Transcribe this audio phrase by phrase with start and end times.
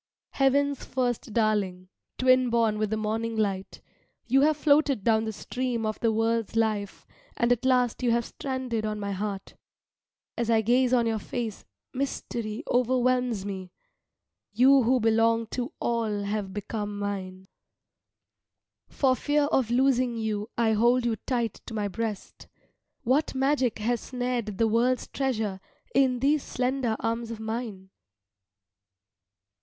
[0.31, 3.81] Heaven's first darling, twin born with the morning light,
[4.25, 7.05] you have floated down the stream of the world's life,
[7.37, 9.53] and at last you have stranded on my heart.
[10.35, 13.71] As I gaze on your face, mystery overwhelms me;
[14.51, 17.47] you who belong to all have become mine.
[18.87, 22.47] For fear of losing you I hold you tight to my breast.
[23.03, 25.61] What magic has snared the world's treasure
[25.93, 27.91] in these slender arms of mine?"